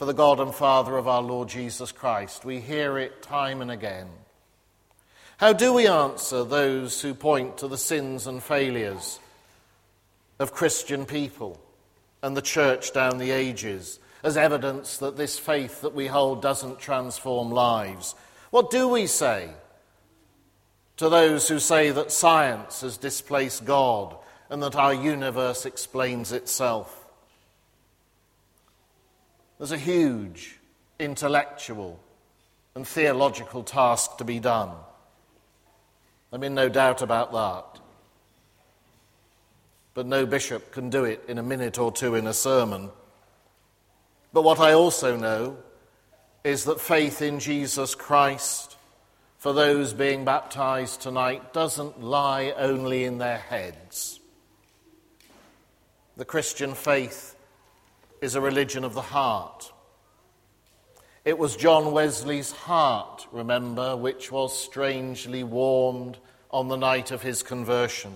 for 0.00 0.06
the 0.06 0.14
God 0.14 0.40
and 0.40 0.54
Father 0.54 0.96
of 0.96 1.06
our 1.06 1.20
Lord 1.20 1.50
Jesus 1.50 1.92
Christ? 1.92 2.42
We 2.42 2.58
hear 2.58 2.96
it 2.96 3.20
time 3.20 3.60
and 3.60 3.70
again. 3.70 4.08
How 5.36 5.52
do 5.52 5.74
we 5.74 5.86
answer 5.86 6.42
those 6.42 7.02
who 7.02 7.12
point 7.12 7.58
to 7.58 7.68
the 7.68 7.76
sins 7.76 8.26
and 8.26 8.42
failures 8.42 9.20
of 10.38 10.54
Christian 10.54 11.04
people? 11.04 11.60
and 12.22 12.34
the 12.34 12.42
church 12.42 12.92
down 12.92 13.18
the 13.18 13.30
ages 13.30 13.98
as 14.22 14.36
evidence 14.36 14.98
that 14.98 15.16
this 15.16 15.38
faith 15.38 15.82
that 15.82 15.94
we 15.94 16.06
hold 16.06 16.42
doesn't 16.42 16.78
transform 16.78 17.50
lives. 17.50 18.14
What 18.50 18.70
do 18.70 18.88
we 18.88 19.06
say 19.06 19.50
to 20.96 21.10
those 21.10 21.48
who 21.48 21.58
say 21.58 21.90
that 21.90 22.12
science 22.12 22.82
has 22.82 22.96
displaced 22.96 23.64
God 23.64 24.16
and 24.50 24.62
that 24.62 24.76
our 24.76 24.92
universe 24.92 25.64
explains 25.64 26.32
itself? 26.32 26.99
There's 29.60 29.70
a 29.70 29.78
huge 29.78 30.58
intellectual 30.98 32.00
and 32.74 32.84
theological 32.84 33.62
task 33.62 34.18
to 34.18 34.24
be 34.24 34.40
done. 34.40 34.70
I'm 36.32 36.42
in 36.42 36.56
no 36.56 36.68
doubt 36.68 37.00
about 37.00 37.32
that 37.32 37.80
but 39.94 40.06
no 40.06 40.24
bishop 40.24 40.72
can 40.72 40.90
do 40.90 41.04
it 41.04 41.22
in 41.28 41.38
a 41.38 41.42
minute 41.42 41.78
or 41.78 41.92
two 41.92 42.14
in 42.14 42.26
a 42.26 42.32
sermon. 42.32 42.90
But 44.32 44.44
what 44.44 44.60
I 44.60 44.72
also 44.72 45.16
know 45.16 45.56
is 46.44 46.64
that 46.64 46.80
faith 46.80 47.20
in 47.20 47.38
Jesus 47.38 47.94
Christ 47.94 48.76
for 49.38 49.52
those 49.52 49.92
being 49.92 50.24
baptized 50.24 51.02
tonight 51.02 51.52
doesn't 51.52 52.02
lie 52.02 52.54
only 52.56 53.04
in 53.04 53.18
their 53.18 53.38
heads. 53.38 54.20
The 56.16 56.24
Christian 56.24 56.74
faith 56.74 57.34
is 58.20 58.34
a 58.34 58.40
religion 58.40 58.84
of 58.84 58.94
the 58.94 59.02
heart. 59.02 59.72
It 61.24 61.38
was 61.38 61.56
John 61.56 61.92
Wesley's 61.92 62.50
heart, 62.50 63.26
remember, 63.32 63.96
which 63.96 64.32
was 64.32 64.58
strangely 64.58 65.44
warmed 65.44 66.18
on 66.50 66.68
the 66.68 66.76
night 66.76 67.10
of 67.10 67.22
his 67.22 67.42
conversion. 67.42 68.14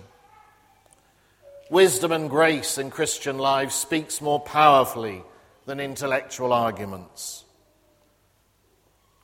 Wisdom 1.71 2.13
and 2.13 2.29
grace 2.29 2.79
in 2.79 2.91
Christian 2.91 3.39
life 3.39 3.73
speaks 3.73 4.21
more 4.21 4.41
powerfully 4.41 5.23
than 5.67 5.81
intellectual 5.81 6.53
arguments. 6.53 7.45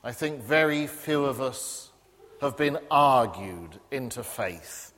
I 0.03 0.13
think 0.13 0.43
very 0.43 0.87
few 0.87 1.25
of 1.25 1.41
us 1.41 1.91
have 2.41 2.57
been 2.57 2.79
argued 2.91 3.79
into 3.91 4.23
faith. 4.23 4.93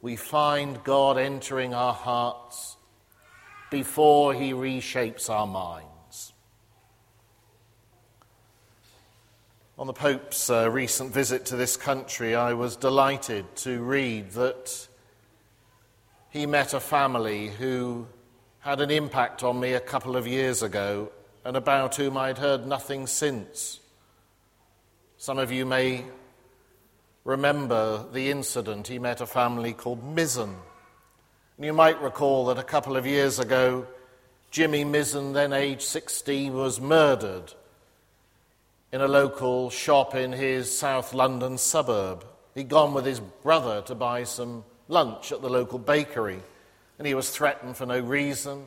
We 0.00 0.16
find 0.16 0.82
God 0.82 1.18
entering 1.18 1.74
our 1.74 1.92
hearts 1.92 2.76
before 3.70 4.34
he 4.34 4.52
reshapes 4.52 5.30
our 5.30 5.46
minds. 5.46 6.32
On 9.78 9.86
the 9.86 9.92
Pope's 9.92 10.50
uh, 10.50 10.70
recent 10.70 11.12
visit 11.12 11.46
to 11.46 11.56
this 11.56 11.76
country, 11.76 12.34
I 12.34 12.52
was 12.52 12.76
delighted 12.76 13.56
to 13.56 13.80
read 13.80 14.32
that 14.32 14.88
he 16.28 16.44
met 16.44 16.74
a 16.74 16.80
family 16.80 17.48
who 17.48 18.06
had 18.58 18.80
an 18.80 18.90
impact 18.90 19.42
on 19.42 19.58
me 19.58 19.72
a 19.72 19.80
couple 19.80 20.16
of 20.16 20.26
years 20.26 20.62
ago 20.62 21.10
and 21.44 21.56
about 21.56 21.96
whom 21.96 22.16
I'd 22.18 22.38
heard 22.38 22.66
nothing 22.66 23.06
since. 23.06 23.80
Some 25.16 25.38
of 25.38 25.50
you 25.50 25.64
may 25.64 26.04
remember 27.24 28.04
the 28.12 28.30
incident. 28.30 28.86
He 28.86 28.98
met 28.98 29.20
a 29.20 29.26
family 29.26 29.72
called 29.72 30.14
Mizzen. 30.14 30.54
You 31.62 31.74
might 31.74 32.00
recall 32.00 32.46
that 32.46 32.58
a 32.58 32.62
couple 32.62 32.96
of 32.96 33.04
years 33.04 33.38
ago, 33.38 33.86
Jimmy 34.50 34.82
Mizzen, 34.82 35.34
then 35.34 35.52
aged 35.52 35.82
16, 35.82 36.54
was 36.54 36.80
murdered 36.80 37.52
in 38.90 39.02
a 39.02 39.06
local 39.06 39.68
shop 39.68 40.14
in 40.14 40.32
his 40.32 40.74
South 40.74 41.12
London 41.12 41.58
suburb. 41.58 42.24
He'd 42.54 42.70
gone 42.70 42.94
with 42.94 43.04
his 43.04 43.20
brother 43.20 43.82
to 43.82 43.94
buy 43.94 44.24
some 44.24 44.64
lunch 44.88 45.32
at 45.32 45.42
the 45.42 45.50
local 45.50 45.78
bakery, 45.78 46.40
and 46.98 47.06
he 47.06 47.12
was 47.12 47.28
threatened 47.28 47.76
for 47.76 47.84
no 47.84 48.00
reason. 48.00 48.64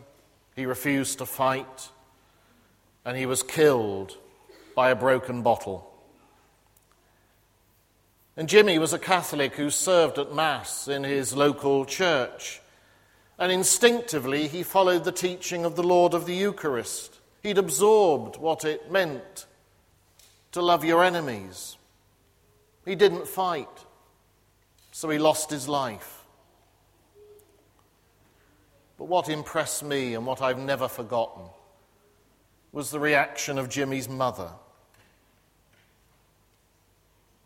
He 0.55 0.67
refused 0.67 1.17
to 1.17 1.25
fight, 1.25 1.89
and 3.05 3.17
he 3.17 3.25
was 3.25 3.41
killed 3.41 4.15
by 4.75 4.91
a 4.91 4.95
broken 4.95 5.41
bottle. 5.41 5.91
And 8.37 8.47
Jimmy 8.47 8.77
was 8.77 8.93
a 8.93 8.99
Catholic 8.99 9.55
who 9.55 9.71
served 9.71 10.19
at 10.19 10.35
Mass 10.35 10.87
in 10.87 11.03
his 11.03 11.35
local 11.35 11.85
church. 11.85 12.59
And 13.39 13.51
instinctively, 13.51 14.47
he 14.47 14.63
followed 14.63 15.03
the 15.03 15.11
teaching 15.11 15.65
of 15.65 15.75
the 15.75 15.83
Lord 15.83 16.13
of 16.13 16.25
the 16.25 16.35
Eucharist. 16.35 17.19
He'd 17.41 17.57
absorbed 17.57 18.37
what 18.37 18.63
it 18.63 18.91
meant 18.91 19.47
to 20.51 20.61
love 20.61 20.85
your 20.85 21.03
enemies. 21.03 21.77
He 22.85 22.95
didn't 22.95 23.27
fight, 23.27 23.67
so 24.91 25.09
he 25.09 25.17
lost 25.17 25.49
his 25.49 25.67
life. 25.67 26.23
But 28.97 29.05
what 29.05 29.29
impressed 29.29 29.83
me 29.83 30.13
and 30.13 30.25
what 30.25 30.41
I've 30.41 30.59
never 30.59 30.87
forgotten 30.87 31.43
was 32.71 32.91
the 32.91 32.99
reaction 32.99 33.57
of 33.57 33.69
Jimmy's 33.69 34.07
mother. 34.07 34.49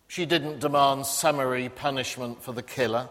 She 0.07 0.25
didn't 0.25 0.59
demand 0.59 1.05
summary 1.05 1.69
punishment 1.69 2.41
for 2.43 2.51
the 2.51 2.63
killer. 2.63 3.09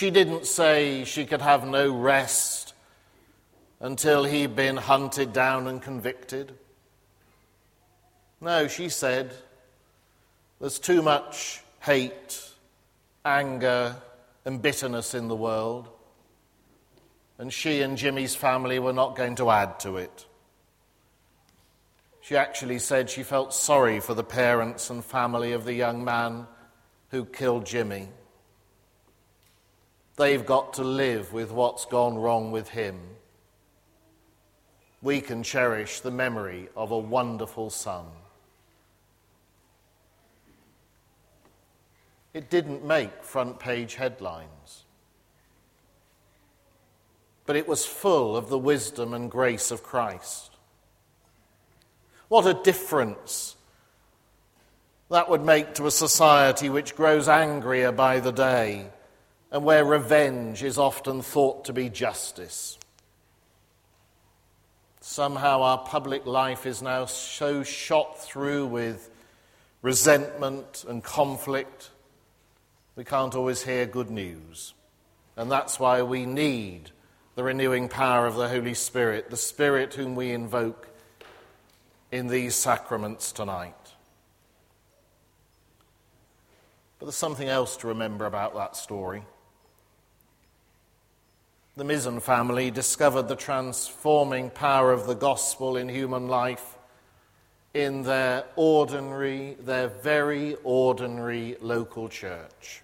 She 0.00 0.10
didn't 0.10 0.46
say 0.46 1.04
she 1.04 1.26
could 1.26 1.42
have 1.42 1.66
no 1.68 1.92
rest 1.92 2.72
until 3.80 4.24
he'd 4.24 4.56
been 4.56 4.78
hunted 4.78 5.34
down 5.34 5.66
and 5.66 5.82
convicted. 5.82 6.54
No, 8.40 8.66
she 8.66 8.88
said, 8.88 9.34
there's 10.58 10.78
too 10.78 11.02
much 11.02 11.60
hate, 11.80 12.40
anger, 13.26 13.94
and 14.46 14.62
bitterness 14.62 15.12
in 15.12 15.28
the 15.28 15.36
world, 15.36 15.86
and 17.36 17.52
she 17.52 17.82
and 17.82 17.98
Jimmy's 17.98 18.34
family 18.34 18.78
were 18.78 18.94
not 18.94 19.16
going 19.16 19.34
to 19.34 19.50
add 19.50 19.80
to 19.80 19.98
it. 19.98 20.24
She 22.22 22.38
actually 22.38 22.78
said 22.78 23.10
she 23.10 23.22
felt 23.22 23.52
sorry 23.52 24.00
for 24.00 24.14
the 24.14 24.24
parents 24.24 24.88
and 24.88 25.04
family 25.04 25.52
of 25.52 25.66
the 25.66 25.74
young 25.74 26.02
man 26.06 26.46
who 27.10 27.26
killed 27.26 27.66
Jimmy. 27.66 28.08
They've 30.20 30.44
got 30.44 30.74
to 30.74 30.84
live 30.84 31.32
with 31.32 31.50
what's 31.50 31.86
gone 31.86 32.18
wrong 32.18 32.52
with 32.52 32.68
him. 32.68 33.00
We 35.00 35.22
can 35.22 35.42
cherish 35.42 36.00
the 36.00 36.10
memory 36.10 36.68
of 36.76 36.90
a 36.90 36.98
wonderful 36.98 37.70
son. 37.70 38.04
It 42.34 42.50
didn't 42.50 42.84
make 42.84 43.24
front 43.24 43.58
page 43.58 43.94
headlines. 43.94 44.84
But 47.46 47.56
it 47.56 47.66
was 47.66 47.86
full 47.86 48.36
of 48.36 48.50
the 48.50 48.58
wisdom 48.58 49.14
and 49.14 49.30
grace 49.30 49.70
of 49.70 49.82
Christ. 49.82 50.54
What 52.28 52.46
a 52.46 52.62
difference 52.62 53.56
that 55.10 55.30
would 55.30 55.46
make 55.46 55.72
to 55.76 55.86
a 55.86 55.90
society 55.90 56.68
which 56.68 56.94
grows 56.94 57.26
angrier 57.26 57.90
by 57.90 58.20
the 58.20 58.32
day 58.32 58.90
and 59.50 59.64
where 59.64 59.84
revenge 59.84 60.62
is 60.62 60.78
often 60.78 61.22
thought 61.22 61.64
to 61.64 61.72
be 61.72 61.88
justice. 61.88 62.78
Somehow 65.00 65.62
our 65.62 65.78
public 65.78 66.26
life 66.26 66.66
is 66.66 66.82
now 66.82 67.06
so 67.06 67.62
shot 67.62 68.22
through 68.22 68.66
with 68.66 69.10
resentment 69.82 70.84
and 70.88 71.02
conflict 71.02 71.90
we 73.00 73.04
can't 73.04 73.34
always 73.34 73.62
hear 73.62 73.86
good 73.86 74.10
news. 74.10 74.74
And 75.34 75.50
that's 75.50 75.80
why 75.80 76.02
we 76.02 76.26
need 76.26 76.90
the 77.34 77.42
renewing 77.42 77.88
power 77.88 78.26
of 78.26 78.34
the 78.34 78.46
Holy 78.46 78.74
Spirit, 78.74 79.30
the 79.30 79.38
Spirit 79.38 79.94
whom 79.94 80.14
we 80.14 80.32
invoke 80.32 80.86
in 82.12 82.26
these 82.26 82.54
sacraments 82.54 83.32
tonight. 83.32 83.74
But 86.98 87.06
there's 87.06 87.16
something 87.16 87.48
else 87.48 87.78
to 87.78 87.86
remember 87.86 88.26
about 88.26 88.54
that 88.56 88.76
story. 88.76 89.22
The 91.80 91.86
Mizzen 91.86 92.20
family 92.20 92.70
discovered 92.70 93.22
the 93.22 93.36
transforming 93.36 94.50
power 94.50 94.92
of 94.92 95.06
the 95.06 95.14
gospel 95.14 95.78
in 95.78 95.88
human 95.88 96.28
life 96.28 96.76
in 97.72 98.02
their 98.02 98.44
ordinary, 98.54 99.56
their 99.58 99.88
very 99.88 100.56
ordinary 100.62 101.56
local 101.62 102.10
church. 102.10 102.82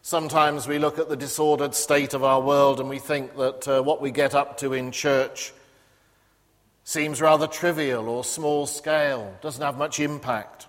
Sometimes 0.00 0.66
we 0.66 0.78
look 0.78 0.98
at 0.98 1.10
the 1.10 1.18
disordered 1.18 1.74
state 1.74 2.14
of 2.14 2.24
our 2.24 2.40
world 2.40 2.80
and 2.80 2.88
we 2.88 2.98
think 2.98 3.36
that 3.36 3.68
uh, 3.68 3.82
what 3.82 4.00
we 4.00 4.10
get 4.10 4.34
up 4.34 4.56
to 4.60 4.72
in 4.72 4.90
church 4.90 5.52
seems 6.82 7.20
rather 7.20 7.46
trivial 7.46 8.08
or 8.08 8.24
small 8.24 8.66
scale, 8.66 9.36
doesn't 9.42 9.62
have 9.62 9.76
much 9.76 10.00
impact. 10.00 10.66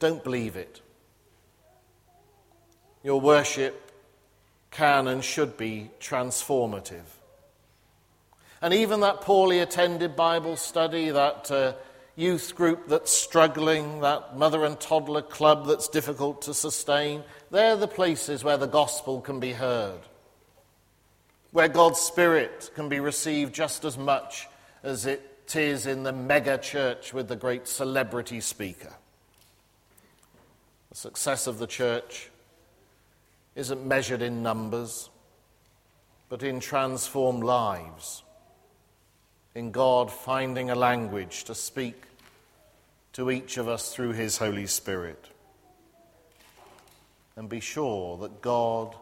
Don't 0.00 0.24
believe 0.24 0.56
it. 0.56 0.80
Your 3.04 3.20
worship 3.20 3.86
can 4.70 5.08
and 5.08 5.24
should 5.24 5.56
be 5.56 5.90
transformative. 6.00 7.04
And 8.62 8.74
even 8.74 9.00
that 9.00 9.22
poorly 9.22 9.58
attended 9.58 10.16
Bible 10.16 10.56
study, 10.56 11.10
that 11.10 11.50
uh, 11.50 11.74
youth 12.14 12.54
group 12.54 12.88
that's 12.88 13.12
struggling, 13.12 14.00
that 14.00 14.36
mother 14.36 14.64
and 14.64 14.78
toddler 14.78 15.22
club 15.22 15.66
that's 15.66 15.88
difficult 15.88 16.42
to 16.42 16.54
sustain, 16.54 17.24
they're 17.50 17.76
the 17.76 17.88
places 17.88 18.44
where 18.44 18.58
the 18.58 18.66
gospel 18.66 19.20
can 19.20 19.40
be 19.40 19.52
heard, 19.52 20.00
where 21.52 21.68
God's 21.68 22.00
Spirit 22.00 22.70
can 22.74 22.88
be 22.88 23.00
received 23.00 23.54
just 23.54 23.84
as 23.84 23.96
much 23.96 24.46
as 24.82 25.06
it 25.06 25.26
is 25.54 25.86
in 25.86 26.02
the 26.04 26.12
mega 26.12 26.58
church 26.58 27.12
with 27.12 27.28
the 27.28 27.36
great 27.36 27.66
celebrity 27.66 28.40
speaker. 28.40 28.92
The 30.90 30.96
success 30.96 31.46
of 31.46 31.58
the 31.58 31.66
church 31.66 32.30
isn't 33.60 33.84
measured 33.84 34.22
in 34.22 34.42
numbers, 34.42 35.10
but 36.30 36.42
in 36.42 36.60
transformed 36.60 37.44
lives, 37.44 38.22
in 39.54 39.70
God 39.70 40.10
finding 40.10 40.70
a 40.70 40.74
language 40.74 41.44
to 41.44 41.54
speak 41.54 42.04
to 43.12 43.30
each 43.30 43.58
of 43.58 43.68
us 43.68 43.94
through 43.94 44.12
His 44.12 44.38
Holy 44.38 44.66
Spirit 44.66 45.26
and 47.36 47.50
be 47.50 47.60
sure 47.60 48.16
that 48.16 48.40
God 48.40 48.96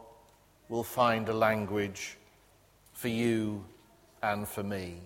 will 0.67 0.83
find 0.83 1.29
a 1.29 1.33
language 1.33 2.17
for 2.91 3.07
you 3.07 3.63
and 4.21 4.45
for 4.45 4.63
me. 4.63 4.99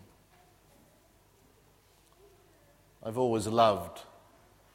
I've 3.04 3.20
always 3.20 3.46
loved, 3.46 4.00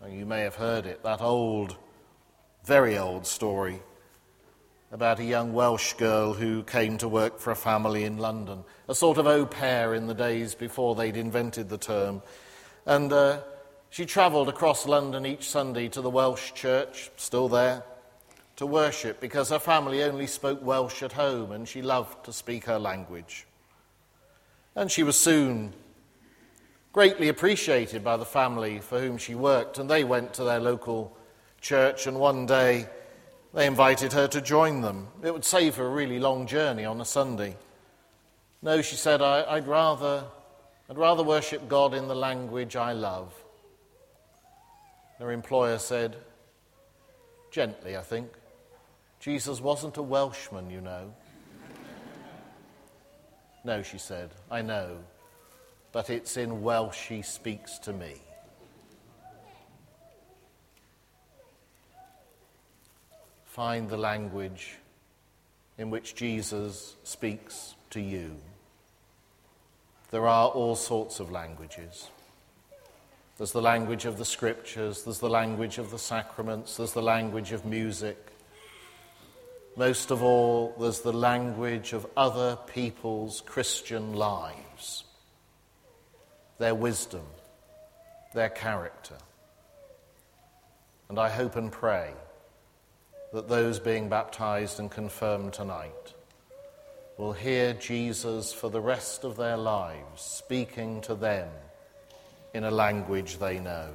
and 0.00 0.16
you 0.16 0.24
may 0.24 0.42
have 0.42 0.54
heard 0.54 0.86
it, 0.86 1.02
that 1.02 1.20
old, 1.20 1.74
very 2.64 2.96
old 2.96 3.26
story 3.26 3.82
about 4.90 5.20
a 5.20 5.24
young 5.24 5.52
Welsh 5.52 5.92
girl 5.94 6.32
who 6.32 6.62
came 6.62 6.96
to 6.98 7.08
work 7.08 7.38
for 7.38 7.50
a 7.50 7.56
family 7.56 8.04
in 8.04 8.16
London, 8.16 8.64
a 8.88 8.94
sort 8.94 9.18
of 9.18 9.26
au 9.26 9.44
pair 9.44 9.94
in 9.94 10.06
the 10.06 10.14
days 10.14 10.54
before 10.54 10.94
they'd 10.94 11.16
invented 11.16 11.68
the 11.68 11.76
term. 11.76 12.22
And 12.86 13.12
uh, 13.12 13.40
she 13.90 14.06
travelled 14.06 14.48
across 14.48 14.86
London 14.86 15.26
each 15.26 15.48
Sunday 15.48 15.88
to 15.88 16.00
the 16.00 16.08
Welsh 16.08 16.52
church, 16.54 17.10
still 17.16 17.48
there, 17.48 17.82
to 18.56 18.66
worship 18.66 19.20
because 19.20 19.50
her 19.50 19.58
family 19.58 20.02
only 20.02 20.26
spoke 20.26 20.64
Welsh 20.64 21.02
at 21.02 21.12
home 21.12 21.52
and 21.52 21.68
she 21.68 21.82
loved 21.82 22.24
to 22.24 22.32
speak 22.32 22.64
her 22.64 22.78
language. 22.78 23.46
And 24.74 24.90
she 24.90 25.02
was 25.02 25.16
soon 25.16 25.74
greatly 26.92 27.28
appreciated 27.28 28.02
by 28.02 28.16
the 28.16 28.24
family 28.24 28.80
for 28.80 28.98
whom 28.98 29.18
she 29.18 29.34
worked, 29.34 29.78
and 29.78 29.88
they 29.88 30.02
went 30.02 30.32
to 30.34 30.44
their 30.44 30.58
local 30.58 31.16
church, 31.60 32.06
and 32.06 32.18
one 32.18 32.46
day 32.46 32.88
they 33.54 33.66
invited 33.66 34.12
her 34.12 34.28
to 34.28 34.40
join 34.40 34.82
them. 34.82 35.08
It 35.22 35.32
would 35.32 35.44
save 35.44 35.76
her 35.76 35.86
a 35.86 35.90
really 35.90 36.18
long 36.18 36.46
journey 36.46 36.84
on 36.84 37.00
a 37.00 37.04
Sunday. 37.04 37.56
No, 38.60 38.82
she 38.82 38.96
said, 38.96 39.22
I, 39.22 39.54
would 39.54 39.68
rather, 39.68 40.24
I'd 40.90 40.98
rather 40.98 41.22
worship 41.22 41.68
God 41.68 41.94
in 41.94 42.08
the 42.08 42.14
language 42.14 42.76
I 42.76 42.92
love. 42.92 43.32
Her 45.18 45.32
employer 45.32 45.78
said, 45.78 46.16
gently, 47.50 47.96
I 47.96 48.02
think, 48.02 48.28
Jesus 49.20 49.60
wasn't 49.60 49.96
a 49.96 50.02
Welshman, 50.02 50.70
you 50.70 50.80
know. 50.80 51.12
no, 53.64 53.82
she 53.82 53.98
said, 53.98 54.30
I 54.50 54.62
know, 54.62 54.98
but 55.92 56.10
it's 56.10 56.36
in 56.36 56.62
Welsh 56.62 57.08
he 57.08 57.22
speaks 57.22 57.78
to 57.80 57.92
find 63.58 63.88
the 63.88 63.96
language 63.96 64.76
in 65.78 65.90
which 65.90 66.14
Jesus 66.14 66.94
speaks 67.02 67.74
to 67.90 68.00
you. 68.00 68.36
There 70.12 70.28
are 70.28 70.46
all 70.46 70.76
sorts 70.76 71.18
of 71.18 71.32
languages. 71.32 72.08
There's 73.36 73.50
the 73.50 73.60
language 73.60 74.04
of 74.04 74.16
the 74.16 74.24
scriptures, 74.24 75.02
there's 75.02 75.18
the 75.18 75.28
language 75.28 75.78
of 75.78 75.90
the 75.90 75.98
sacraments, 75.98 76.76
there's 76.76 76.92
the 76.92 77.02
language 77.02 77.50
of 77.50 77.64
music. 77.64 78.30
Most 79.76 80.12
of 80.12 80.22
all, 80.22 80.76
there's 80.78 81.00
the 81.00 81.12
language 81.12 81.92
of 81.92 82.06
other 82.16 82.56
people's 82.72 83.40
Christian 83.40 84.12
lives, 84.12 85.02
their 86.58 86.76
wisdom, 86.76 87.26
their 88.34 88.50
character. 88.50 89.18
And 91.08 91.18
I 91.18 91.28
hope 91.28 91.56
and 91.56 91.72
pray 91.72 92.12
that 93.32 93.48
those 93.48 93.78
being 93.78 94.08
baptized 94.08 94.80
and 94.80 94.90
confirmed 94.90 95.52
tonight 95.52 96.14
will 97.16 97.32
hear 97.32 97.74
Jesus 97.74 98.52
for 98.52 98.70
the 98.70 98.80
rest 98.80 99.24
of 99.24 99.36
their 99.36 99.56
lives 99.56 100.22
speaking 100.22 101.00
to 101.02 101.14
them 101.14 101.48
in 102.54 102.64
a 102.64 102.70
language 102.70 103.38
they 103.38 103.58
know. 103.58 103.90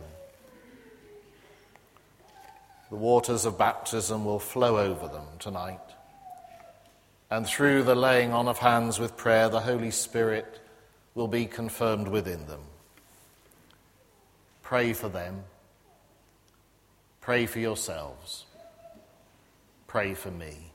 The 2.89 2.95
waters 2.97 3.45
of 3.45 3.57
baptism 3.57 4.23
will 4.23 4.39
flow 4.39 4.77
over 4.77 5.07
them 5.07 5.25
tonight. 5.39 5.79
And 7.31 7.47
through 7.47 7.83
the 7.83 7.95
laying 7.95 8.33
on 8.33 8.47
of 8.47 8.59
hands 8.59 8.99
with 8.99 9.17
prayer, 9.17 9.49
the 9.49 9.61
Holy 9.61 9.89
Spirit 9.89 10.59
will 11.15 11.27
be 11.27 11.45
confirmed 11.45 12.07
within 12.07 12.45
them. 12.45 12.61
Pray 14.61 14.93
for 14.93 15.09
them. 15.09 15.43
Pray 17.21 17.47
for 17.47 17.59
yourselves. 17.59 18.45
Pray 19.93 20.15
for 20.15 20.31
me. 20.31 20.71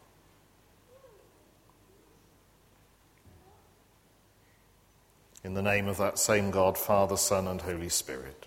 In 5.42 5.54
the 5.54 5.60
name 5.60 5.88
of 5.88 5.96
that 5.96 6.20
same 6.20 6.52
God, 6.52 6.78
Father, 6.78 7.16
Son, 7.16 7.48
and 7.48 7.60
Holy 7.60 7.88
Spirit. 7.88 8.46